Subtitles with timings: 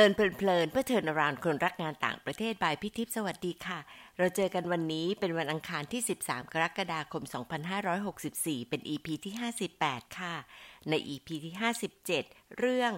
[0.00, 3.78] ลินเพลินเพื่อเทินรานคนรักงานต่างประเทศบายพิทิพสวัสดีค่ะ
[4.18, 7.22] เราเจอกันวันนี้เป็นวันอังคารที่ 13 กรกฎาคม
[7.96, 9.34] 2564 เป็น EP ที่
[9.76, 10.34] 58 ค่ะ
[10.88, 11.54] ใน EP ที่
[12.06, 12.92] 57 เรื่อง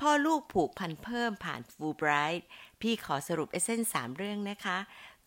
[0.00, 2.46] พ่อลูกผูกพันเพิ่มผ่านฟูไบรท์
[2.80, 4.78] พี่ขอสรุปเอเซนสามเรื่องนะคะ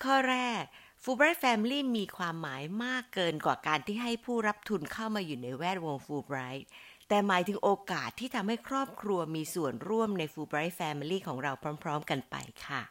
[0.03, 0.63] ข้อแรก
[1.03, 6.67] ฟูไบรท์แฟมิลี่มีความหมายมากเกินกว่าการที่ให้ผู้รับทุนเข้ามาอยู่ในแวดวงฟูไบรท์
[7.13, 11.51] แต่หมายถึงโอกาสที่ทำให้ครอบครัวมีส่วนร่วมใน Fulbright Family ของเรา
[11.83, 12.81] พร้อม ๆ กันไปค่ะ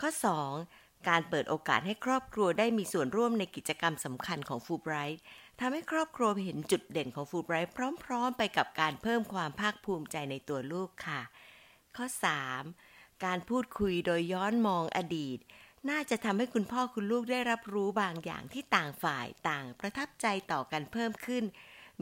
[0.00, 0.10] ข้อ
[0.58, 1.08] 2.
[1.08, 5.18] การเปิดโอกาสให้ครอบครัวได้มีส่วนร่วมในกิจกรรมสำคัญของ Fulbright
[5.60, 7.70] ทำให้ครอบครัวเห็นจุดเด่นของ Fulbright
[8.04, 11.20] พร้อม ๆ ไปกับการเพิ่มความภาคภูมิใจในตัวลูกค่ะ
[11.96, 12.06] ข้อ
[12.64, 13.24] 3.
[13.24, 15.38] การพูดคุยโดยย้อนมองอดีต
[15.90, 21.44] น่าจะทำให้คุณพ่อคุณลูกได้รับรู้บางอย่างที่ต่างฝ่ายต่างประทับใจต่อกันเพิ่มขึ้น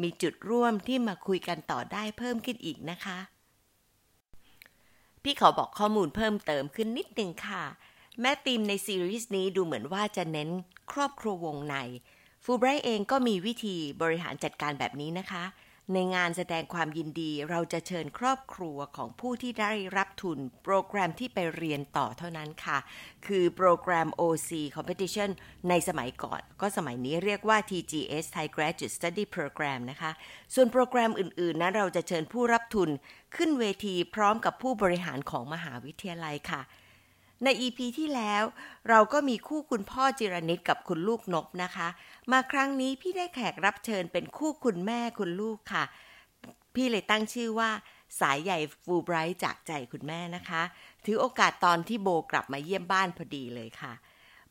[0.00, 3.18] มีจุดร่วมที่มาคุยกันต่อได้เพิ่มขึ้นอีกนะคะ
[5.22, 7.64] พี่ขอบอกข้อมูลเพิ่มเติมขึ้นนิดนึงค่ะ
[8.20, 10.48] แม้ธีมในซีรีส์นี้ดูเหมือนว่าจะเน้น
[10.92, 11.76] ครอบครัววงใน
[12.44, 15.44] ฟูไบรท์เองก็มีวิธีบริหารจัดการแบบนี้นะคะ
[15.92, 22.78] ในงานแสดงความยินดีเราจะเชิญครอบครัวของผู้ที่ได้รับทุน โปรแกรมที่ไปเรียนต่อเท่านั้นค่ะ
[23.27, 25.30] คือโปรแกรม OC Competition
[25.69, 30.10] ในสมัยก่อน ก็สมัยนี้เรียกว่า TGS Thai Graduate Study Program นะคะ
[30.55, 32.88] ส่วนโปรแกรมอื่น ๆนะเราจะเชิญผู้รับทุน
[33.36, 36.62] ขึ้นเวทีพร้อมกับผู้บริหารของมหาวิทยาลัยค่ะ
[37.44, 38.44] ใน EP ที่แล้ว
[38.88, 41.88] เราก็มีคู่คุณพ่อจิรนิตกับคุณลูกนบนะคะ
[42.31, 45.84] มาครั้งนี้พี่ได้แขกรับเชิญเป็นคู่คุณแม่คุณลูกค่ะ
[46.75, 47.70] พี่เลยตั้งชื่อว่า
[48.20, 50.62] สายใหญ่ฟูไบรท์จากใจคุณแม่นะคะ
[51.05, 53.93] ถือโอกาสตอนที่โบกลับมาเยี่ยมบ้านพอดีเลยค่ะ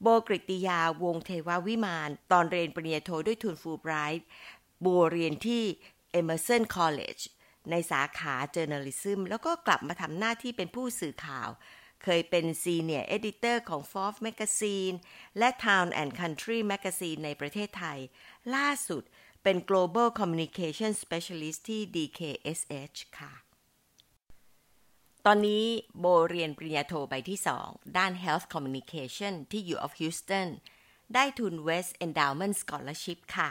[0.02, 4.28] โบกริติยาวงเทวาวิมาน ตอนเรียนปริญญาโทด้วยทุนฟูไบรท์
[4.82, 5.64] โบเรียนที่
[6.20, 7.24] Emerson College
[7.72, 11.50] ในสาขา Journalism แล้วก็กลับมาทำหน้าที่เป็นผู้สื่อข่าว
[12.04, 14.96] เคยเป็น Senior Editor ของ Forbes Magazine
[15.38, 18.00] และ Town and Country Magazine ในประเทศไทย
[18.56, 19.04] ล่าสุด
[19.44, 23.34] เป็น Global Communication Specialist ที่ DKSH ค่ะ
[25.26, 25.66] ตอนนี้
[26.00, 30.50] โบเรียนปริญญาโทใบที่ 2 ด้าน Health Communication ที่ U of Houston
[31.14, 33.50] ได้ทุน West Endowment Scholarship ค่ะ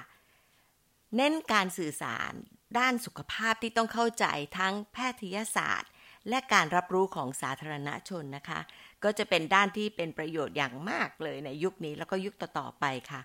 [1.16, 2.32] เน้นการสื่อสาร
[2.78, 4.26] ด้านสุขภาพที่ต้องเข้าใจ
[4.58, 5.90] ทั้งแพทยศาสตร์
[6.28, 8.60] และการรับรู้ของสาธารณชนนะคะ
[9.04, 13.20] ก็จะเป็นด้านที่เป็นประโยชน์อย่างมากเลยในยุคนี้แล้วก็ยุคต่อๆไปค่ะ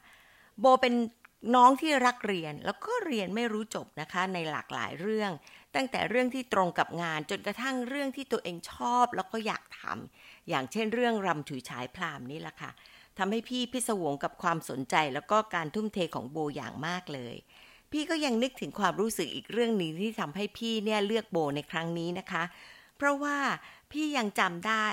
[0.59, 0.93] โบเป็น
[1.55, 5.31] น้องที่รักเรียนแล้วก็เรียนไม่รู้จบนะคะในหลากหลายเรื่อง
[5.75, 12.71] ตั้งแต่เรื่องที่ตรงกับงานจนกระทั่งเรื่องที่ตัวเองชอบแล้วก็อยากทำอย่างเช่นเรื่องรำถือฉายพรามนี่แหละค่ะ
[13.17, 17.35] ทำให้พี่พิศวงกับความสนใจแล้วก็การทุ่มเทของโบอย่างมากเลย
[17.91, 22.43] พี่ก็ยังนึกถึงความรู้สึกอีกเรื่องหนึ่งที่ทำให้พี่เนี่ยเลือกโบในครั้งนี้นะคะ
[22.97, 23.37] เพราะว่า
[23.91, 24.87] พี่ยังจำได้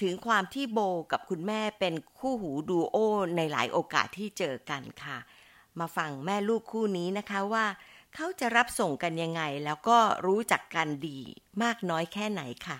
[0.00, 0.80] ถึงความที่โบ
[1.12, 2.96] กับคุณแม่เป็นคู่หูดูโอ
[3.36, 5.18] ในหลายโอกาสที่เจอกันค่ะ
[5.78, 7.66] มาฟังแม่ลูกคู่นี้นะคะว่า
[8.14, 11.20] เขาจะรับส่งกันยังไง แล้วก็รู้จักกันดี
[11.62, 12.78] มากน้อยแค่ไหนค่ะ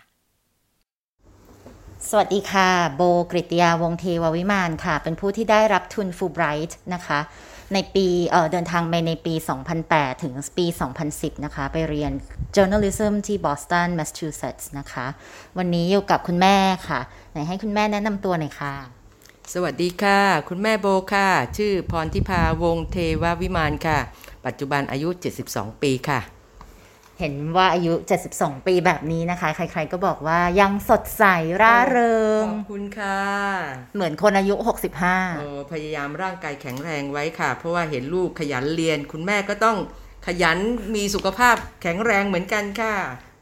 [2.08, 7.20] สวัสดีค่ะ โบกริตยาวงเทววิมานค่ะ เป็นผู้ที่ได้รับทุนฟูไบรท์นะคะ
[7.74, 8.06] ในปี
[8.52, 9.34] เดินทางไปในปี
[9.78, 10.66] 2008 ถึงปี
[11.04, 12.12] 2010 นะคะ ไปเรียน
[12.56, 15.06] journalism ที่บอสตันแมสซาชูเซตส์นะคะ
[15.58, 16.56] วันนี้อยู่กับคุณแม่
[16.88, 17.00] ค่ะ
[17.32, 18.74] ไหนให้คุณแม่แนะนำตัวหน่อยค่ะ
[19.52, 23.98] สวัสดีค่ะ คุณแม่โบค่ะ ชื่อพรทิพาวงเทววิมานค่ะ
[24.46, 25.08] ปัจจุบันอายุ
[25.46, 26.20] 72 ปีค่ะ
[27.18, 27.92] เห็นว่าอายุ
[28.30, 31.24] 72 ปีแบบนี้นะคะ ใคร ๆ ก็บอกว่ายังสดใส
[31.62, 33.20] ร่าเริง ขอบคุณค่ะ
[33.94, 34.54] เหมือนคนอายุ
[35.00, 39.76] 65โอ้พยายามร่างกายแข็งแรงไว้ค่ะ เพราะว่าเห็นลูกขยันเรียน คุณแม่ก็ต้อง
[40.26, 40.58] ขยัน
[40.94, 42.94] มีสุขภาพแข็งแรงเหมือนกันค่ะ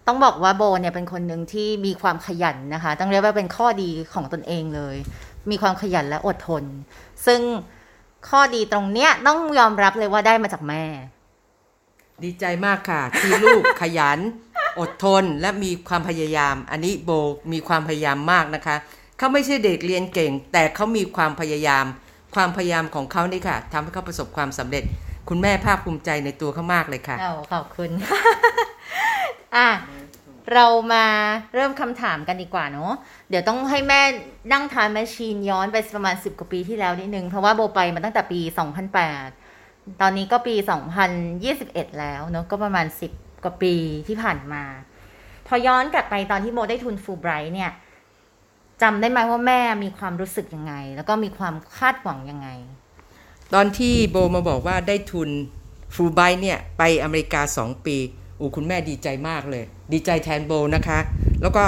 [0.06, 4.96] ต้องบอกว่าโบเนี่ยเป็นคนหนึ่งที่มีความขยันนะคะ ต้องเรียกว่าเป็นข้อดีของตนเองเลย
[5.50, 6.64] มีความขยันและอดทน
[7.26, 7.40] ซึ่ง
[8.28, 10.84] ข้อดีตรงเนี้ยต้องยอมรับเลยว่าได้มาจากแม่
[12.24, 14.18] ดีใจมากค่ะ ที่ลูกขยัน
[14.80, 17.10] อดทนและมีความพยายาม อันนี้โบ
[17.52, 18.76] มีความพยายามมากนะคะ
[19.18, 21.84] เขาไม่ใช่เด็กเรียนเก่ง แต่เขามีความพยายาม
[22.34, 24.84] ความพยายามของเขานี่ค่ะทำให้เขาประสบความสำเร็จ
[25.28, 27.16] คุณแม่ภาคภูมิใจในตัวเขามากเลยค่ะ
[27.52, 27.90] ขอบคุณ
[29.56, 29.68] อะ
[30.52, 31.06] เรามา
[31.54, 32.92] เริ่มคำถามกันดีกว่าเนาะ
[33.30, 34.02] เดี๋ยวต้องให้แม่
[34.52, 38.40] นั่งทานแมชชีนย้อนไปประมาณสิบกว่าปีที่แล้วนิดนึง เพราะว่าโบไปมาตั้งแต่ปี
[38.96, 39.45] 2008
[40.00, 40.54] ตอนนี้ก็ปี
[41.26, 43.74] 2021 แล้วเนอะก็ประมาณ 10 กว่าปี
[44.08, 44.62] ที่ผ่านมา
[45.46, 47.70] พอย้อนกลับไปตอนที่โมได้ทุนฟูไบรท์เนี่ย
[48.82, 52.48] จำได้ไหมว่าแม่มีความรู้สึกยังไง แล้วก็มีความคาดหวังยังไง
[53.54, 55.30] ตอนที่โบมาบอกว่าได้ทุน
[55.94, 57.96] ฟูไบรท์เนี่ยไปอเมริกาสองปี
[58.40, 60.98] อูคุณแม่ดีใจมากเลย ดีใจแทนโบนะคะ
[61.42, 61.64] แล้วก็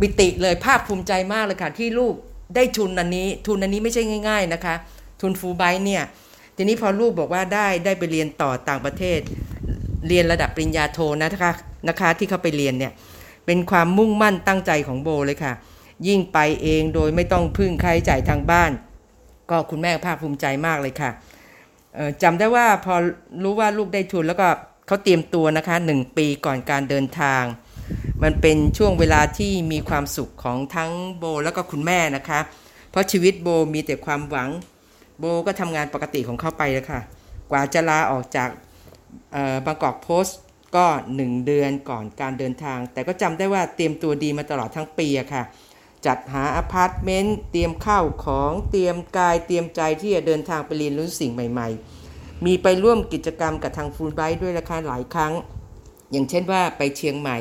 [0.00, 2.14] ปิติเลยภาคภูมิใจมากเลยค่ะ ที่ลูก
[2.54, 4.74] ได้ทุนอันนี้ ทุนอันนี้ไม่ใช่ง่าย ๆนะคะ
[5.20, 6.02] ทุนฟูไบเนี่ย
[6.56, 9.20] ทีนี้พอลูกบอกว่าได้ได้ไปเรียนต่อต่างประเทศ
[10.08, 11.52] เรียนระดับปริญญาโทนะคะ
[11.88, 12.92] นะคะที่เขาไปเรียนเนี่ย
[13.46, 15.52] เป็นความมุ่งมั่นตั้งใจของโบเลยค่ะ
[16.06, 18.70] ยิ่งไปเองโดยไม่ต้องพึ่งใครจ่ายทางบ้าน
[19.50, 21.10] ก็คุณแม่ภาคภูมิใจมากเลยค่ะ
[22.22, 22.94] จำได้ว่าพอ
[23.42, 24.48] รู้ว่าลูกได้ทุนแล้วก็
[24.86, 27.42] เขาเตรียมตัวนะคะหนึ่งปีก่อนการเดินทาง
[28.22, 32.40] มันเป็นช่วงเวลาที่มีความสุขของทั้งโบแล้วก็คุณแม่นะคะ
[32.90, 34.48] เพราะชีวิตโบมีแต่ความหวัง
[35.18, 37.00] โบก็ทำงานปกติของเขาไปเลยค่ะ
[37.50, 38.48] กว่าจะลาออกจาก
[39.66, 40.38] บางกอกโพสต์
[40.76, 45.42] ก็หนึ่งเดือนก่อนการเดินทาง แต่ก็จำได้ว่าเตรียมตัวดีมาตลอดทั้งปีอะค่ะ
[46.06, 51.68] จัดหาอพาร์ตเมนต์เตรียมข้าวของเตรียมกายเตรียมใจที่จะเดินทางไปเรียนรู้สิ่งใหม่
[52.06, 55.32] ๆ มีไปร่วมกิจกรรมกับทางฟูลไบต์ด้วยราคาหลายครั้ง
[56.10, 57.38] อย่างเช่นว่าไปเชียงใหม่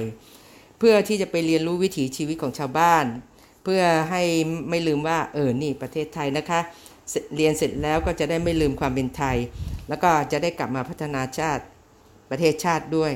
[0.80, 3.06] เพื่อที่จะไปเรียนรู้วิถีชีวิตของชาวบ้าน
[3.64, 4.22] เพื่อให้
[4.70, 6.60] ไม่ลืมว่าเออนี่ประเทศไทยนะคะ
[7.36, 9.38] เรียนเสร็จแล้วก็จะได้ไม่ลืมความเป็นไทย
[9.88, 11.64] แล้วก็จะได้กลับมาพัฒนาชาติ
[12.30, 13.12] ประเทศชาติด้วย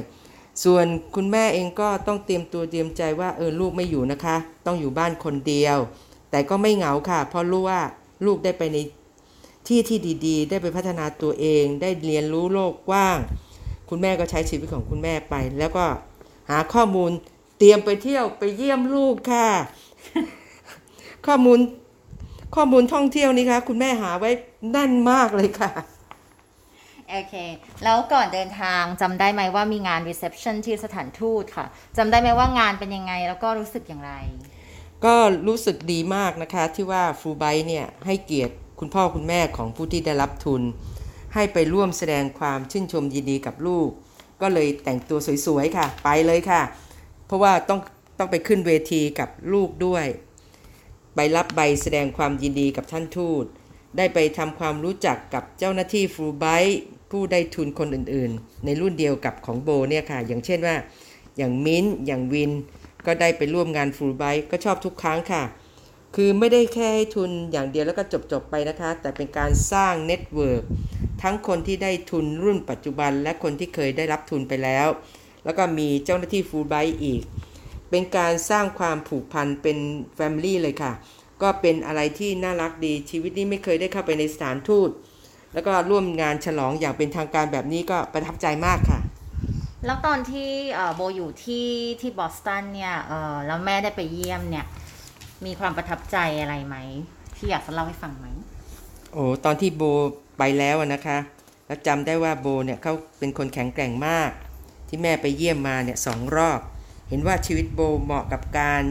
[0.63, 0.85] ส่วน
[1.15, 4.35] คุณแม่เองก็ต้องเตรียมตัวเตรียมใจว่าเออลูกไม่อยู่นะคะ
[4.65, 5.77] ต้องอยู่บ้านคนเดียว
[6.31, 7.81] แต่ก็ไม่เหงาค่ะ เพราะรู้ว่า
[8.25, 8.77] ลูกได้ไปใน
[9.67, 13.17] ที่ที่ดีๆ ได้ไปพัฒนาตัวเอง ได้เรียนรู้โลกกว้าง
[13.89, 15.85] คุณแม่ก็ใช้ชีวิตของคุณแม่ไป แล้วก็
[16.49, 17.11] หาข้อมูล
[17.59, 19.47] เตรียมไปเที่ยวไปเยี่ยมลูกค่ะ
[21.27, 21.59] ข้อมูล
[22.55, 24.31] ข้อมูลท่องเที่ยวนี่คะคุณแม่หาไว้
[24.71, 25.71] แน่นมากเลยค่ะ
[27.09, 27.35] โอเค
[27.83, 31.65] แล้วก่อนเดินทางจำได้ไหมว่ามีงาน reception ที่สถานทูตค่ะ
[31.97, 34.11] จำได้ไหมว่างานเป็นยังไงแล้วก็รู้สึกอย่างไร
[35.05, 35.15] ก็
[35.47, 40.61] รู้สึกดีมากนะคะ ที่ว่าฟูไบเนี่ยให้เกียรติคุณพ่อคุณแม่ของผู้ที่ได้รับทุน
[41.33, 43.89] ให้ไปร่วมแสดงความชื่นชมยินดีกับลูก
[44.41, 46.61] ก็เลยแต่งตัวสวยๆค่ะ ไปเลยค่ะ
[47.25, 47.79] เพราะว่าต้อง
[48.19, 50.05] ต้องไปขึ้นเวทีกับลูกด้วย
[51.17, 53.45] ใบรับใบแสดงความยินดีกับท่านทูต
[53.97, 56.45] ได้ไปทำความรู้จักกับเจ้าหน้าที่ฟูไบ
[57.11, 60.75] ผู้ได้ทุนคนอื่นๆ ในรุ่นเดียวกับของโบเนี่ยค่ะ อย่างเช่นว่า
[61.37, 62.51] อย่างมิ้น อย่างวิน
[63.05, 65.43] ก็ได้ไปร่วมงานฟูลไบก็ชอบทุกครั้งค่ะ
[66.15, 70.63] คือไม่ได้แค่ให้ทุนอย่างเดียวแล้วก็จบๆไปนะคะ แต่เป็นการสร้าง network
[71.21, 74.87] ทั้งคนที่ได้ทุนรุ่นปัจจุบันและคนที่เคยได้รับทุนไปแล้ว
[75.45, 77.21] แล้วก็มีเจ้าหน้าที่ฟูลไบอีก
[77.89, 79.77] เป็นการสร้างความผูกพันเป็น
[80.15, 80.93] แฟมิลี่เลยค่ะ
[81.41, 84.89] ก็เป็นอะไรที่น่ารักดีชีวิตนี้ไม่เคยได้เข้าไปในสถานทูต
[85.53, 88.99] แล้วก็ร่วมงานฉลองอย่างเป็นทางการแบบนี้ก็ประทับใจมากค่ะ
[89.85, 90.51] แล้วตอนที่
[90.95, 91.67] โบอยู่ที่
[92.01, 92.95] ที่บอสตันเนี่ย
[93.45, 94.65] แล้วแม่ได้ไปเยี่ยมเนี่ย
[95.45, 96.75] มีความประทับใจอะไรไหม
[97.35, 98.27] ที่อยากจะเล่าให้ฟังไหม
[99.13, 99.83] โอ้ตอนที่โบ
[100.37, 101.17] ไปแล้วนะคะ
[101.67, 104.31] แล้วจำได้ว่าโบเนี่ยเขาเป็นคนแข็งแกร่งมาก
[104.87, 106.59] ที่แม่ไปเยี่ยมมาเนี่ยสองรอบ
[107.09, 108.83] เห็นว่าชีวิตโบเหมาะกับการ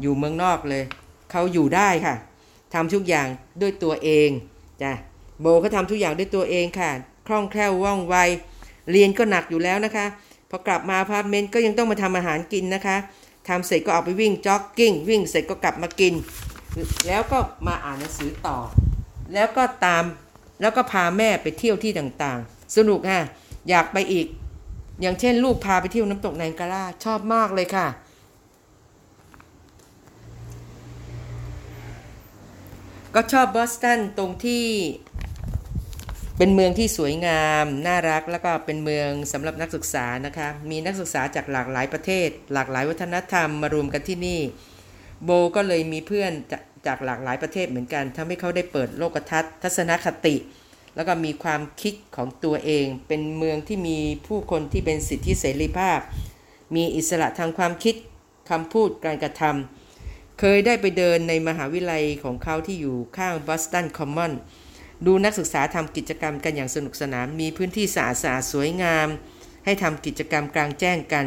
[0.00, 0.84] อยู่เมืองนอกเลย
[1.30, 2.14] เขาอยู่ได้ค่ะ
[2.74, 3.26] ทำทุกอย่าง
[3.60, 4.28] ด้วยตัวเอง
[4.82, 4.92] จ้ะ
[5.40, 6.90] โบเขาทำทุกอย่างด้วยตัวเองค่ะ
[7.26, 8.16] คล่องแคล่วว่องไว
[8.90, 10.06] เรียนก็หนักอยู่แล้วนะคะ
[10.50, 12.96] พอกลับมาอพาร์ตเมนต์ก็ยังต้องมาทำอาหารกินนะคะ
[13.48, 16.14] ทำเสร็จก็ออกไปวิ่งจ็อกกิ้ง วิ่งเสร็จก็กลับมากิน
[17.06, 18.58] แล้วก็มาอ่านหนังสือต่อ
[19.34, 20.04] แล้วก็ตาม
[20.60, 23.20] แล้วก็พาแม่ไปเที่ยวที่ต่างๆ สนุกฮะ
[23.68, 24.26] อยากไปอีก
[25.00, 27.88] อย่างเช่นลูกพาไปเที่ยวน้ำตกแนกาล่าชอบมากเลยค่ะ
[33.14, 34.66] ก็ชอบบอสตันตรงที่
[36.38, 44.40] เป็นเมืองที่สวยงาม น่ารักแล้วก็เป็นเมืองสำหรับนักศึกษานะคะ มีนักศึกษาจากหลากหลายประเทศ หลากหลายวัฒนธรรมมารวมกันที่นี่
[45.24, 46.32] โบก็เลยมีเพื่อน
[46.86, 50.36] จากหลากหลายประเทศเหมือนกันทำให้เขาได้เปิดโลกทัศน์ทัศนคติ
[50.94, 55.98] แล้วก็มีความคิดของตัวเอง เป็นเมืองที่มีผู้คนที่เป็นสิทธิเสรีภาพ
[56.74, 57.94] มีอิสระทางความคิด
[58.50, 64.32] คำพูดการกระทำเคยได้ไปเดินในมหาวิทยาลัยของเขาที่อยู่ข้างบอสตันคอมมอน
[65.06, 69.08] ดูนักศึกษาทำกิจกรรมกันอย่างสนุกสนาน มีพื้นที่สะอาดสะอาดสวยงาม
[69.64, 71.26] ให้ทำกิจกรรมกลางแจ้งกัน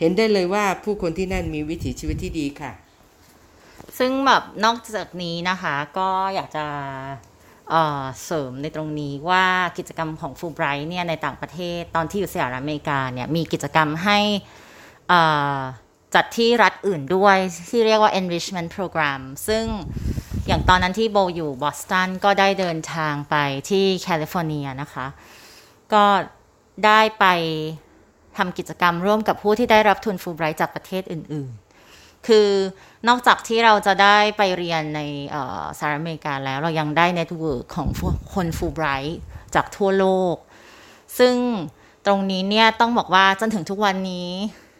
[0.00, 2.72] เห็นได้เลยว่าผู้คนที่นั่นมีวิถีชีวิตที่ดีค่ะ
[3.98, 6.66] ซึ่งแบบนอกจากนี้นะคะ ก็อยากจะ
[8.24, 9.46] เสริมในตรงนี้ว่า
[9.78, 14.18] กิจกรรมของฟูไบรท์เนี่ยในต่างประเทศตอนที่อยู่สหรัฐอเมริกาเนี่ยมีกิจกรรมให้
[16.14, 17.36] จัดที่รัฐอื่นด้วย
[17.70, 19.64] ที่เรียกว่า enrichment program ซึ่ง
[20.46, 23.34] อย่างตอนนั้นที่โบอยู่บอสตันก็ได้เดินทางไป
[23.70, 25.06] ที่แคลิฟอร์เนียนะคะ
[25.92, 26.04] ก็
[26.86, 27.26] ได้ไป
[28.36, 31.52] ทำกิจกรรมร่วมกับผู้ที่ได้รับทุนฟูไบรท์จากประเทศอื่น
[32.26, 32.48] คือ
[33.08, 35.00] นอกจากที่เราจะได้ไปเรียนใน
[35.78, 37.88] สหรัฐอเมริกาแล้วเรายังได้ network ของ
[38.34, 39.20] คนฟูไบรท์
[39.54, 40.36] จากทั่วโลก
[41.18, 41.34] ซึ่ง
[42.06, 44.30] ตรงนี้เนี่ยต้องบอกว่าจนถึงทุกวันนี้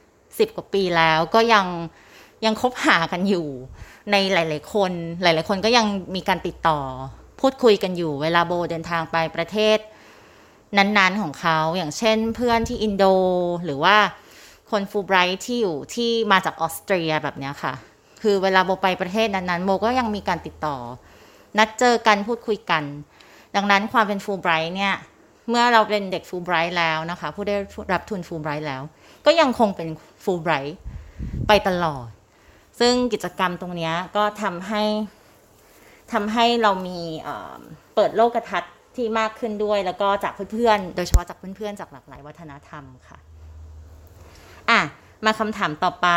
[0.01, 1.67] 10 กว่าปีแล้วก็ยัง
[2.45, 3.47] ยังคบหากันอยู่
[4.11, 4.93] ในหลาย ๆ คน
[5.23, 6.81] หลาย ๆ คนก็ยังมีการติดต่อ
[7.41, 9.79] พูดคุยกันอยู่เวลาโบเดินทางไปประเทศ
[10.77, 13.05] นั้น ๆ ของเขาอย่างเช่นเพื่อนที่อินโด
[13.65, 13.97] หรือว่า
[14.71, 17.75] คนฟูไบรท์ที่อยู่ที่มาจากออสเตรียแบบนี้ค่ะ
[18.23, 20.77] คือเวลาโบไปประเทศนั้นๆโบก็ยังมีการติดต่อ
[21.59, 22.85] นัดเจอกันพูดคุยกัน
[23.57, 24.95] ดังนั้นความเป็นฟูไบรท์เนี่ย
[25.49, 27.57] เมื่อเราเป็นเด็กฟูไบรท์แล้วนะคะ ผู้ได้
[27.93, 28.83] รับทุนฟูไบรท์แล้ว
[29.27, 29.89] ก็ยังคงเป็น
[30.25, 30.79] ฟูไบรท์
[31.49, 32.07] ไปตลอด
[32.81, 34.83] ซึ่งกิจกรรมตรงนี้ก็ทำให้
[36.13, 37.61] ทำให้เรามีเอ่อ
[37.95, 43.19] เปิดโลกทัศน์ที่มากขึ้นด้วย แล้วก็จากเพื่อนๆ โดยเฉพาะจากเพื่อนๆ จากหลากหลายวัฒนธรรมค่ะ
[44.71, 44.81] อะ
[45.25, 46.09] มาคำถามต่อไป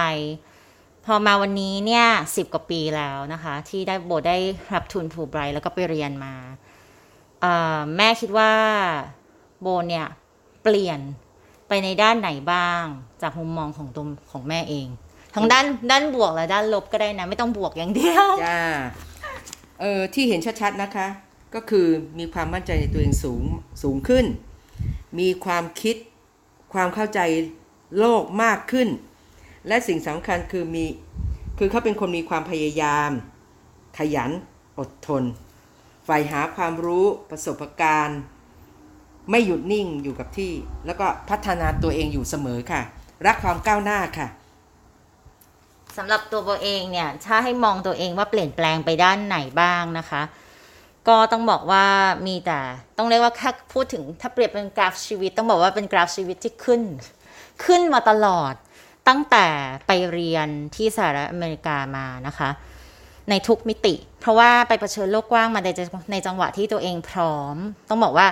[1.06, 2.06] พอมาวันนี้เนี่ย
[2.36, 4.38] สิบกว่าปีแล้วนะคะ ที่ได้โบได้
[4.74, 6.34] รับทุนฟูไบรท์แล้วก็ไปเรียนมา
[7.98, 8.52] แม่คิดว่า
[9.62, 10.08] โบเนี่ย
[10.64, 11.00] เปลี่ยน
[11.68, 12.84] ไปในด้านไหนบ้าง
[13.22, 14.88] จากมุมมองของตัวของแม่เอง
[15.36, 18.62] ทั้งด้านด้านบวกและด้านลบก็ได้นะ ไม่ต้องบวกอย่างเดียวจ้า
[19.82, 21.08] เออที่เห็นชัดๆนะคะ
[21.56, 21.88] ก็คือ
[22.20, 23.44] มีความมั่นใจในตัวเองสูง
[23.84, 24.26] สูงขึ้น
[25.20, 25.96] มีความคิด
[26.74, 27.20] ความเข้าใจ
[28.00, 28.90] โลกมากขึ้น
[29.68, 30.86] และสิ่งสำคัญคือมี
[31.58, 33.12] คือเขาเป็นคนมีความพยายาม
[33.98, 34.32] ขยัน
[34.80, 35.24] อดทน
[36.06, 38.20] ใฝ่หาความรู้ประสบการณ์
[39.30, 40.54] ไม่หยุดนิ่งอยู่กับที่
[40.86, 42.82] แล้วก็พัฒนาตัวเองอยู่เสมอค่ะ
[43.26, 44.28] รักความก้าวหน้าค่ะ
[45.98, 50.22] สำหรับตัวโบเองเนี่ยถ้าให้มองตัวเองว่าเปลี่ยนแปลงไปด้านไหนบ้างนะคะ
[51.08, 51.86] ก็ต้องบอกว่า
[52.28, 52.60] มีแต่
[52.98, 56.82] ต้องเรียกว่าถ้าพูดถึงถ้าเปรียบเป็นกราฟชีวิต ต้องบอกว่าเป็นกราฟชีวิตที่ขึ้น
[57.66, 58.54] ขึ้นมาตลอด
[59.08, 59.48] ตั้งแต่
[59.88, 62.50] ไปเรียนที่สหรัฐอเมริกามานะคะ
[63.30, 67.56] ในทุกมิติ เพราะว่าไปเผชิญโลกกว้างมาในจังในจังหวะที่ตัวเองพร้อม
[67.90, 68.28] ต้องบอกว่า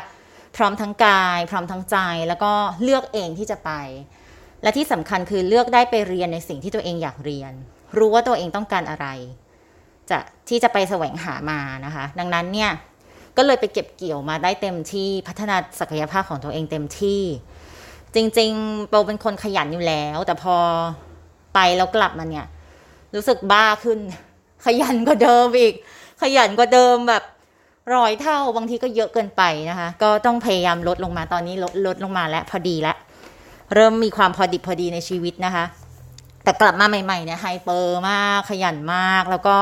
[0.56, 1.98] พร้อมทั้งกาย พร้อมทั้งใจ
[2.28, 2.52] แล้วก็
[2.84, 3.72] เลือกเองที่จะไป
[4.64, 7.54] และที่สำคัญคือเลือกได้ไปเรียนในสิ่งที่ตัวเองอยากเรียน
[7.98, 9.08] รู้ว่าตัวเองต้องการอะไร
[10.10, 10.18] จะ
[10.50, 12.72] ที่จะไปแสวงหามานะคะ ดังนั้นเนี่ย
[13.38, 17.22] ก็เลยไปเก็บเกี่ยวมาได้เต็มที่พัฒนาศักยภาพของตัวเองเต็มที่
[18.16, 20.56] จริงๆโปเป็นคนขยันอยู่แล้ว แต่พอ
[21.56, 22.46] ไปแล้วกลับมาเนี่ย
[23.16, 24.00] รู้สึกบ้าขึ้น
[24.66, 25.74] ขยันกว่าเดิมอีก
[26.22, 27.24] ขยันกว่าเดิมแบบ
[27.96, 32.98] ร้อยเท่าบางทีก็เยอะเกินไปนะคะ ก็ต้องพยายามลดลงมาตอนนี้ลดลดลงมาแล้วพอดีแล้ว
[33.76, 35.66] เริ่มมีความพอดิบพอดีในชีวิตนะคะ
[36.44, 39.58] แต่กลับมาใหม่ๆเนี่ยไฮเปอร์มากขยันมากแล้วก็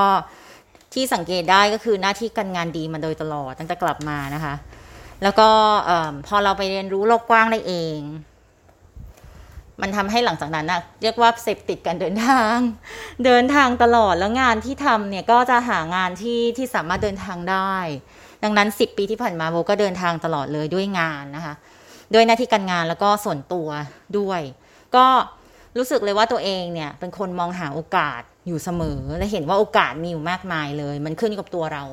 [0.93, 4.53] ที่สังเกตได้ก็คือหน้าที่การงานดีมาโดยตลอดตั้งแต่กลับมานะคะ
[5.23, 5.49] แล้วก็
[6.27, 7.99] พอเราไปเรียนรู้โลกกว้างได้เอง
[9.81, 12.57] มันทำให้หลังจากนั้นนะเรียกว่าเสพติดการเดินทาง
[13.25, 17.75] เดินทางตลอดแล้วงานที่ทำเนี่ยก็จะหางานที่ที่สามารถเดินทางได้
[18.43, 21.53] ดังนั้น 10 ปีที่ผ่านมาโบก็เดินทางตลอดเลยด้วยงานนะคะ
[22.13, 23.67] ด้วยหน้าที่การงานแล้วก็ส่วนตัว
[24.17, 24.41] ด้วย
[24.95, 25.07] ก็
[25.77, 31.85] รู้สึกเลยว่าตัวเองเนี่ยเป็นคนมองหาโอกาสอยู่เสมอ และเห็นว่าโอกาสมีอยู่มากมายเลย มันขึ้นอยู่กับตัวเรา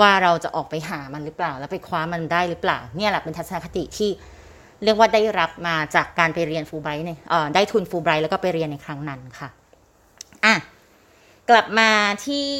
[0.00, 4.10] ว่าเราจะออกไปหามันหรือเปล่า แล้วไปคว้ามันได้หรือเปล่า เนี่ยแหละเป็นทัศนคติที่
[4.84, 9.48] เรียกว่าได้รับมาจากการไปเรียนฟูไบรท์เนี่ยเอ่อได้ทุนฟูไบรท์แล้วก็ไปเรียนในครั้งนั้นค่ะ
[10.44, 10.54] อะ
[11.50, 11.90] กลับมา
[12.26, 12.50] ที่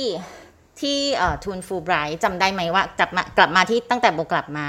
[0.80, 4.68] ที่เอ่อทุนฟูไบรท์จำได้ไหมว่ากลับมากลับมาที่ตั้งแต่โบกลับมา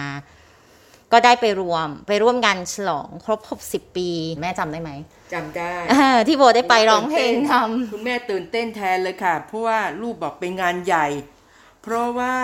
[1.12, 4.92] ก็ได้ไปรวมไปร่วมงานฉลองครบ 60 ปี แม่จำได้ไหม
[5.34, 7.54] จำได้เออที่โบได้ไปร้องเพลงท
[7.92, 11.08] คุณแม่ตื่นเต้นแทนเลยค่ะ เพราะว่าลูกบอกเป็นงานใหญ่
[11.82, 12.36] เพราะว่า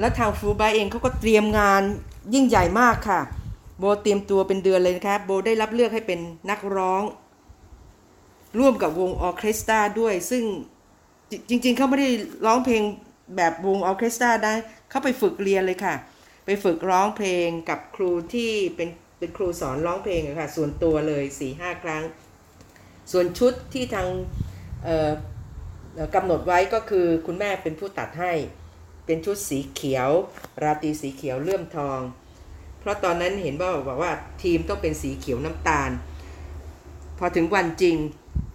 [0.00, 1.82] แล้วทางฟูบายเองเขาก็เตรียมงาน
[2.34, 3.20] ยิ่งใหญ่มากค่ะ
[3.80, 6.20] โบเตรียมตัวเป็นเดือนเลยนะคะโบได้รับเลือกให้เป็น
[6.50, 7.02] นักร้อง
[8.58, 10.44] ร่วมกับวงออเคสตราด้วย ซึ่ง
[11.48, 12.10] จริง ๆ เขาไม่ได้
[12.46, 12.82] ร้องเพลง
[13.36, 14.52] แบบวงออเคสตราได้
[14.90, 15.94] เขาไปฝึกเรียนเลยค่ะ
[16.46, 22.02] ไปฝึกร้องเพลงกับครูที่เป็นเป็นครูสอนร้องเพลงค่ะ ส่วนตัวเลยสี่ห้าครั้ง
[23.12, 24.08] ส่วนชุดที่ทาง
[26.14, 28.32] กำหนดไว้ก็คือคุณแม่เป็นผู้ตัดให้
[29.06, 30.10] เป็นชุดสีเขียว
[30.62, 32.00] ราตรีสีเขียวเลื่อมทอง
[32.80, 35.90] เพราะตอนนั้นเห็นว่าบอกว่าทีมต้องเป็นสีเขียวน้ำตาล
[37.18, 37.96] พอถึงวันจริง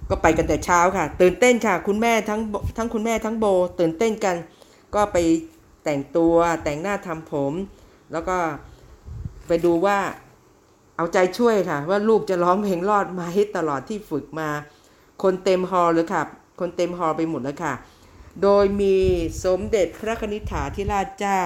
[0.10, 2.40] ก็ไปกันแต่เช้าค่ะ ตื่นเต้นค่ะ คุณแม่ทั้ง
[2.78, 3.46] ทั้งคุณแม่ทั้งโบ
[3.80, 4.36] ตื่นเต้นกัน
[4.96, 5.18] ก็ไป
[5.84, 7.54] แต่งตัวแต่งหน้าทำผม
[8.12, 8.38] แล้วก็
[9.48, 9.98] ไปดูว่า
[10.98, 13.22] เอาใจช่วยค่ะ ว่าลูกจะร้องเพลงรอดไหม
[13.58, 14.50] ตลอดที่ฝึกมา
[15.24, 16.24] คนเต็มฮอลล์เลยค่ะ
[16.60, 17.74] คนเต็มฮอลล์ไปหมดแล้วค่ะ
[18.44, 18.98] โดยมี
[19.44, 21.42] สมเด็จพระนิธิฐาธิราชเจ้า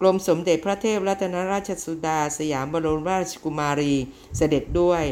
[0.00, 3.94] กรมสมเด็จพระเทพรัตนราชสุดา สยามบรมราชกุมารี
[4.36, 5.04] เสด็จด้วย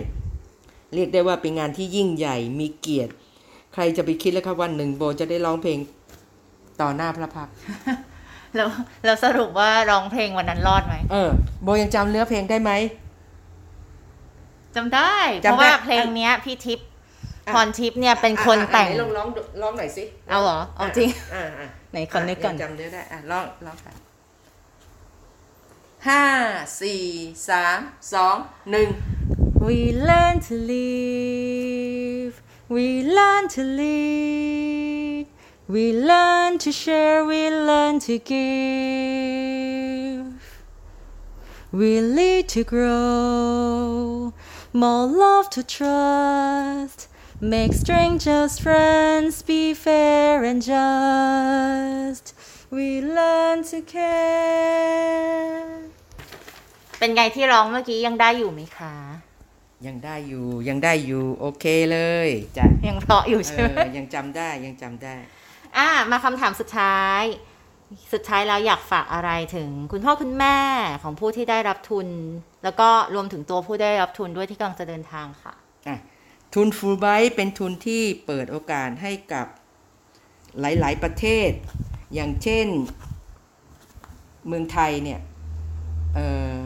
[0.94, 3.12] เรียกได้ว่าเป็นงานที่ยิ่งใหญ่มีเกียรติ
[3.74, 5.78] ใครจะไปคิดแล้วครับวันหนึ่งโบจะได้ร้องเพลง
[6.80, 8.68] ต่อหน้าพระพักตร์ำแล้ว
[9.04, 11.30] แล้วสรุปว่าร้องเพลงวันนั้นรอดไหมเออ
[11.62, 12.72] โบยังจำเนื้อเพลงได้ไหม
[14.76, 16.86] จำได้ เพจำได้ราะว่าเพลงเนี้ยพี่ทิพย์
[17.54, 23.92] พรทิพย์เนี่ยเป็นคนแต่งอะอะไหนลองร้องดูร้องหน่อยสิเอาเหรอเอาจริงอ่าอ่าไหนขอนึกก่อนจำเนื้อได้อะร้องร้องค่ะ
[26.07, 26.25] ห้า
[26.79, 27.05] สี่
[27.47, 27.79] สาม
[28.13, 28.37] สอง
[28.71, 28.89] หนึ่ง
[29.67, 29.77] We
[30.09, 32.33] learn to live,
[32.75, 32.85] we
[33.17, 35.25] learn to lead,
[35.67, 40.27] we learn to share, we learn to give.
[41.71, 44.33] We lead to grow,
[44.71, 47.09] more love to trust,
[47.41, 52.33] make strangers friends, be fair and just.
[52.69, 55.80] We learn to care.
[57.02, 58.94] เป็นไงที่ร้องเมื่อกี้ยังได้อยู่ไหมคะ
[59.86, 62.28] ยังได้อยู่ยังได้อยู่โอเคเลย
[62.58, 65.14] จ้ะยังเพราะอยู่เอใช่ไหมอยังจำได้ยังจำได้
[65.76, 67.22] อะมาคำถามสุดท้าย
[68.12, 70.58] สุดท้ายแล้วอยากฝากอะไรถึงคุณพ่อคุณแม่
[71.02, 72.08] ของผู้ที่ได้รับทุน
[72.64, 75.54] แล้วก็รวมถึงตัวผู้ได้รับทุนด้วยที่กำลังจะเดินทางค่ะ
[75.88, 75.98] อะ
[76.54, 79.46] ทุนฟูลไบรท์เป็นทุนที่เปิดโอกาสให้กับ
[80.60, 81.50] หลาย ๆ ประเทศ
[82.14, 82.66] อย่างเช่น
[84.46, 85.20] เมืองไทยเนี่ย
[86.16, 86.61] เอ่อ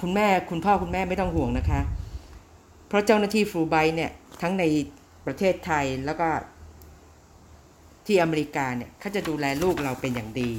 [0.00, 1.80] คุณแม่คุณพ่อคุณแม่ไม่ต้องห่วงนะคะ
[2.88, 4.10] เพราะเจ้าหน้าที่ฟูไบเนี่ย
[4.42, 4.64] ทั้งใน
[5.26, 6.28] ประเทศไทยแล้วก็
[8.06, 10.52] ที่อเมริกาเนี่ยเขาจะดูแลลูกเราเป็นอย่างดี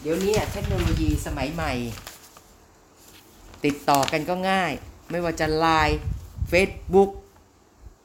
[0.00, 1.72] เดี๋ยวนี้เทคโนโลยีสมัยใหม่
[3.64, 4.72] ติดต่อกันก็ง่าย
[5.10, 5.98] ไม่ว่าจะไลน์
[6.52, 7.10] Facebook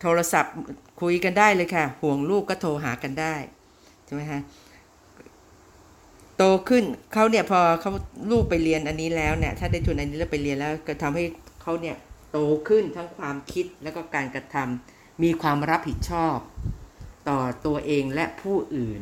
[0.01, 0.55] โทรศัพท์
[1.01, 3.35] คุยกันได้เลยค่ะ ห่วงลูกก็โทรหากันได้
[4.05, 4.39] ใช่ไหมคะ
[6.43, 6.83] โตขึ้น
[7.13, 7.91] เขาเนี่ยพอเขา
[8.31, 11.23] ลูกไปเรียนอันนี้แล้วเนี่ยถ้าได้ทุนอันนี้แล้วไปเรียนแล้วก็ทำให้
[11.61, 11.95] เขาเนี่ย
[12.31, 16.37] โตขึ้นทั้งความคิดแล้วก็การกระทำมีความรับผิดชอบ
[17.29, 19.01] ต่อตัวเองและผู้อื่น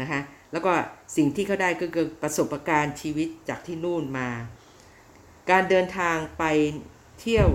[0.00, 0.20] นะคะ
[0.52, 0.72] แล้วก็
[1.16, 4.28] สิ่งที่เขาได้ก็คือประสบการณ์ชีวิตจากที่นู่นมา
[5.50, 6.44] การเดินทางไป
[7.20, 7.48] เที่ยว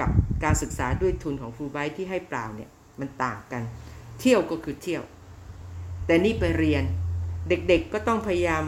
[0.00, 0.10] กับ
[0.44, 3.62] การศึกษาด้วยทุนของฟูไบท์ที่ให้เปล่าเนี่ยมันต่างกัน
[4.20, 5.02] เที่ยวก็คือเที่ยว
[6.06, 6.84] แต่นี่ไปเรียน
[7.48, 8.64] เด็กๆก็ต้องพยายาม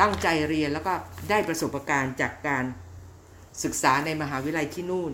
[0.00, 0.92] ตั้งใจเรียนแล้วก็
[1.30, 2.64] ได้ประสบการณ์จากการ
[3.64, 5.10] ศึกษาในมหาวิทยาลัยที่นู่น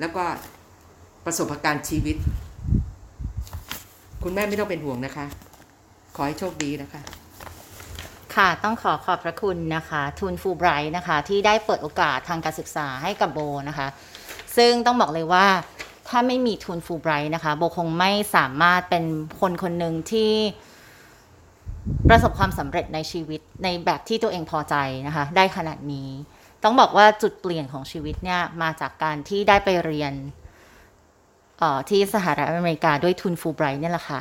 [0.00, 0.24] แล้วก็
[1.24, 2.16] ประสบการณ์ชีวิต
[4.22, 5.26] คุณแม่ไม่ต้องเป็นห่วงนะคะ
[6.16, 7.02] ขอให้โชคดีนะคะ
[8.34, 13.88] ค่ะต้องขอขอบพระคุณนะคะทุนฟูไบรท์นะคะ ที่ได้เปิดโอกาสทางการศึกษาให้กับโบนะคะ
[14.56, 15.46] ซึ่งต้องบอกเลยว่า
[16.08, 19.04] ถ้าไม่มีทุนฟูไบรท์นะคะ โบคงไม่สามารถเป็น
[19.40, 20.32] คนคนหนึ่งที่
[22.08, 24.74] ประสบความสำเร็จในชีวิตในแบบที่ตัวเองพอใจ
[25.06, 26.10] นะคะ ได้ขนาดนี้
[26.64, 30.12] ต้องบอกว่าจุดเปลี่ยนของชีวิตเนี่ยมาจากการที่ได้ไปเรียน
[31.62, 34.20] ออที่สหรัฐอเมริกาด้วยทุนฟูไบรท์เนี่ยแหละค่ะ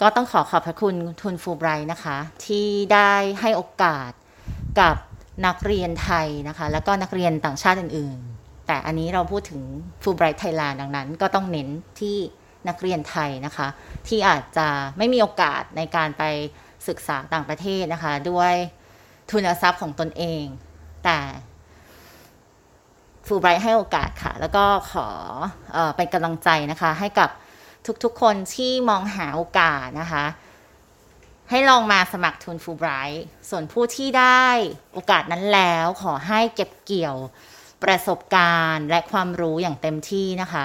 [0.00, 4.10] ก็ต้องขอขอบพระคุณทุนฟูไบรท์นะคะ ที่ได้ให้โอกาส
[4.80, 4.96] กับ
[5.46, 9.62] นักเรียนไทยนะคะ แล้วก็นักเรียนต่างชาติอื่น ๆ แต่อันนี้เราพูดถึง
[10.02, 11.68] ฟูไบรท์ไทยแลนด์ดังนั้น ก็ต้องเน้น
[12.00, 12.16] ที่
[12.68, 13.68] นักเรียนไทยนะคะ
[14.08, 16.22] ที่อาจจะไม่มีโอกาสในการไป
[16.88, 18.54] ศึกษาต่างประเทศนะคะ ด้วย
[19.30, 20.44] ทุนทรัพย์ของตนเอง
[21.04, 21.18] แต่
[23.26, 25.08] ฟูไบรท์ให้โอกาสค่ะ แล้วก็ขอ
[25.72, 27.30] เออเป็นกำลังใจนะคะ ให้กับ
[28.04, 30.24] ทุกๆคนที่มองหาโอกาสนะคะ
[31.50, 34.46] ให้ลองมาสมัครทุนฟูไบรท์ส่วนผู้ที่ได้
[34.94, 37.16] โอกาสนั้นแล้วขอให้เก็บเกี่ยว
[37.84, 40.64] ประสบการณ์และความรู้อย่างเต็มที่นะคะ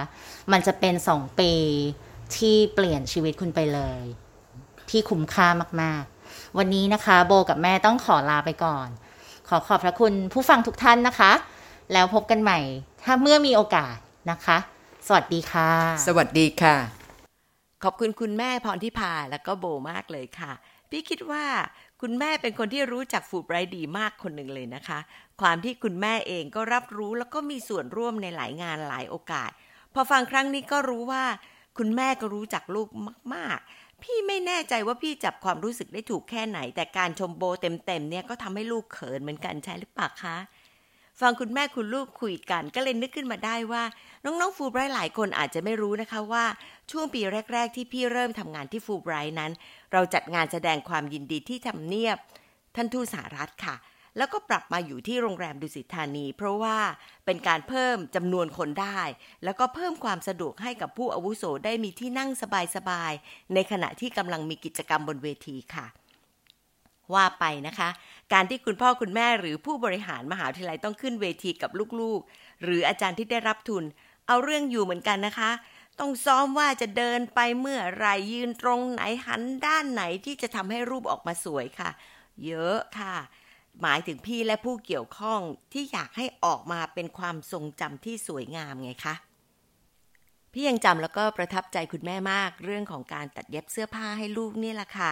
[0.51, 1.53] มันจะเป็นสองปี
[2.37, 4.01] ที่เปลี่ยนชีวิตคุณไปเลย
[4.89, 5.47] ที่คุ้มค่า
[5.81, 6.10] มาก ๆ
[6.57, 8.87] วันนี้นะคะ โบกับแม่ต้องขอลาไปก่อน
[9.47, 11.31] ขอขอบพระคุณผู้ฟังทุกท่านนะคะ
[11.93, 12.59] แล้วพบกันใหม่
[13.03, 13.95] ถ้าเมื่อมีโอกาส
[14.31, 14.57] นะคะ
[15.07, 15.69] สวัสดีค่ะ
[16.07, 16.75] สวัสดีค่ะ
[17.83, 20.51] ขอบคุณคุณแม่พรทิพาแล้วก็โบมากเลยค่ะ
[20.89, 21.45] พี่คิดว่า
[22.01, 24.99] คุณแม่เป็นคนที่รู้จักฟูไบรท์ดีมากคนหนึ่งเลยนะคะ
[25.41, 29.51] ความที่คุณแม่เองก็รับรู้แล้วก็มีส่วนร่วมในหลายงานหลายโอกาส
[29.93, 31.23] พอฟังครั้งนี้ก็รู้ว่า
[31.77, 32.87] คุณแม่ก็รู้จักลูก
[33.33, 40.37] มาก ๆ พี่ไม่แน่ใจว่าพี่จับความรู้สึกได้ถูกแค่ไหน แต่การชมโบเต็มๆเนี่ยก็ทำให้ลูกเขินเหมือนกันใช่หรือเปล่าคะ
[41.21, 43.83] ฟังคุณแม่คุณลูกคุยกันก็เลยนึกขึ้นมาได้ว่า
[44.23, 46.45] น้องๆฟูไบรท์หลายคนอาจจะไม่รู้นะคะว่า
[46.91, 47.21] ช่วงปี
[47.53, 49.51] แรก ๆ ที่พี่เริ่มทำงานที่ฟูไบรท์นั้น
[49.91, 52.17] เราจัดงานแสดงความยินดีที่ทำเนียบ
[52.75, 53.75] ท่านทูตสหรัฐค่ะ
[54.17, 56.77] แล้วก็ปรับมาอยู่ที่โรงแรมดุสิตธานี เพราะว่า
[57.25, 59.01] เป็นการเพิ่มจำนวนคนได้
[59.43, 62.29] แล้วก็เพิ่มความสะดวกให้กับผู้อาวุโสได้มีที่นั่ง
[62.75, 65.87] สบายๆ ในขณะที่กำลังมีกิจกรรมบนเวทีค่ะ
[67.13, 67.89] ว่าไปนะคะ
[68.33, 73.83] การที่คุณพ่อคุณแม่หรือผู้บริหารมหาวิทยาลัยต้องขึ้นเวทีกับลูกๆ หรืออาจารย์ที่ได้รับทุน
[74.27, 75.51] เอาเรื่องอยู่เหมือนกันนะคะ
[75.99, 81.89] ต้องซ้อมว่าจะเดินไปเมื่อไหรยืนตรงไหนหันด้านไหนที่จะทำให้รูปออกมาสวยค่ะ
[82.45, 83.15] เยอะค่ะ
[83.81, 85.39] หมายถึงพี่และผู้เกี่ยวข้อง
[85.73, 89.15] ที่อยากให้ออกมาเป็นความทรงจำที่สวยงามไงคะ
[90.53, 95.11] พี่ยังจำแล้วก็ประทับใจคุณแม่มากเรื่องของการตัดเย็บเสื้อผ้าให้ลูกนี่แหละค่ะ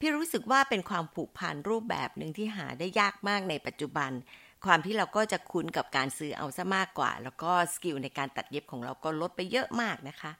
[0.00, 4.10] พี่รู้สึกว่าเป็นความผูกพันรูปแบบหนึ่งที่หาได้ยากมากในปัจจุบัน
[4.64, 10.32] ความที่เราก็จะคุ้นกับการซื้อเอาซะมากกว่า แล้วก็ skill ในการตัดเย็บของเราก็ลดไปเยอะมากนะคะ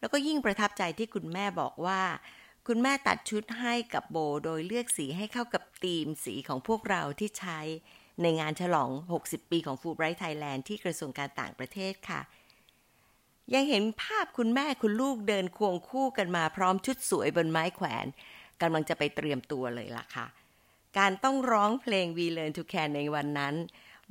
[0.00, 2.00] แล้วก็ยิ่งประทับใจที่คุณแม่บอกว่า
[2.68, 7.60] คุณแม่ตัดชุดให้กับโบโดยเลือกสีให้เข้ากับธีมสีของพวกเราที่ใช้
[8.22, 8.90] ในงานฉลอง
[9.22, 12.20] 60 ปีของ Fulbright Thailand ที่กระทรวงการต่างประเทศค่ะ
[13.54, 18.06] ยังเห็นภาพคุณแม่คุณลูกเดินควงคู่กันมาพร้อมชุดสวยบนไม้แขวน
[18.60, 20.26] กำลังจะไปเตรียมตัวเลยล่ะค่ะ
[20.98, 23.54] การต้องร้องเพลง We Learn to Can ในวันนั้น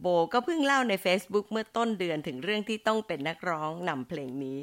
[0.02, 4.60] โบก็เพิ่งเล่าใน Facebook เมื่อต้นเดือนถึงเรื่องที่ต้องเป็นนักร้องนำเพลงนี้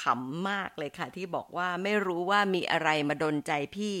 [0.00, 3.94] ขำมากเลยค่ะ ที่บอกว่าไม่รู้ว่ามีอะไรมาดนใจพี่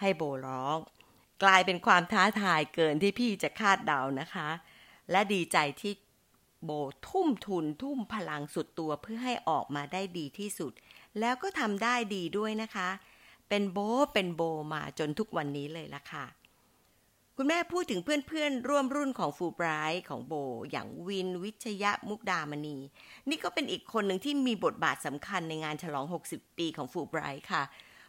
[0.00, 0.78] ให้โบร้อง
[1.42, 4.48] กลายเป็นความท้าทายเกินที่พี่จะคาดเดานะคะ
[5.10, 5.92] และดีใจที่
[6.64, 6.70] โบ
[7.08, 10.72] ทุ่มทุนทุ่มพลังสุดตัวเพื่อให้ออกมาได้ดีที่สุด
[11.20, 12.88] แล้วก็ทำได้ดีด้วยนะคะ
[13.48, 13.78] เป็นโบ
[14.14, 14.42] เป็นโบ
[14.72, 16.24] มาจนทุกวันนี้เลยละค่ะ
[17.36, 20.34] คุณแม่พูดถึงเพื่อนๆ ร่วมรุ่นของฟูไบรท์ของโบ
[20.70, 22.78] อย่างวินวิชยะมุกดามณี
[23.28, 27.62] นี่ก็เป็นอีกคนหนึ่งที่มีบทบาทสำคัญในงานฉลอง 60 ปีของฟูไบรท์ค่ะ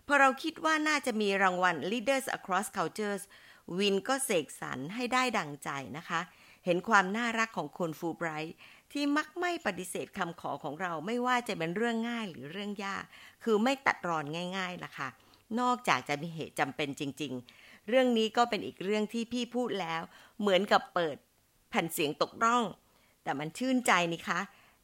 [0.08, 3.24] พอเราคิดว่าน่าจะมีรางวัล Leaders Across Cultures
[3.78, 6.22] วินก็เสกสรรให้ได้ดังใจนะคะ
[6.66, 8.56] เห็นความน่ารักของคนฟูไบรท์
[8.94, 13.04] ที่มักไม่ปฏิเสธคำขอของเราไม่ว่าจะเป็นเรื่องง่ายหรือเรื่องยาก
[13.44, 14.26] คือไม่ตัดรอน
[14.58, 15.10] ง่ายๆล่ะค่ะ
[15.60, 20.02] นอกจากจะมีเหตุจำเป็นจริง ๆ เรื่องนี้ก็เป็นอีกเรื่องที่พี่พูดแล้ว
[20.40, 21.16] เหมือนกับเปิด
[21.70, 22.64] แผ่นเสียงตกร่อง
[23.24, 24.40] แต่มันชื่นใจนี่คะ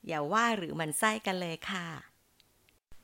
[0.07, 1.85] อย่าว่าหรือมันไส้กันเลยค่ะ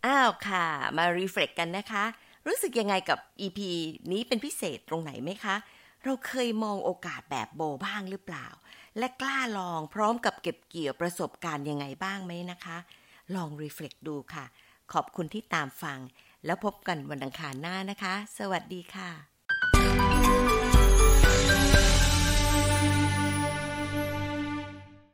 [0.05, 0.65] อ้าวค่ะ
[0.97, 2.05] มารีเฟล็กกันนะคะ
[2.47, 3.59] รู้สึกยังไงกับ EP
[4.11, 5.55] นี้เป็นพิเศษตรงไหนไหมคะ
[6.03, 8.47] เราเคยมองโอกาสแบบโบบ้างหรือเปล่า
[8.97, 12.77] และกล้าลองพร้อมกับเก็บเกี่ยวประสบการณ์ยังไงบ้างไหมนะคะ
[13.35, 14.45] ลองรีเฟล็กดูค่ะ
[14.93, 15.99] ขอบคุณที่ตามฟัง
[16.45, 19.34] แล้วพบกันวันอังคารหน้านะคะ สวัสดีค่ะ